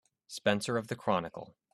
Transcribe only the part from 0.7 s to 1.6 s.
of the Chronicle.